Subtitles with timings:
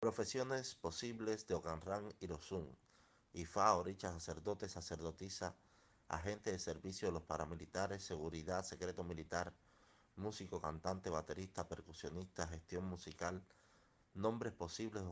[0.00, 2.74] Profesiones posibles de Ocanran y Rosun.
[3.34, 5.54] Ifá, Oricha, sacerdote, sacerdotisa,
[6.08, 9.52] agente de servicio de los paramilitares, seguridad, secreto militar,
[10.16, 13.44] músico, cantante, baterista, percusionista, gestión musical,
[14.14, 15.02] nombres posibles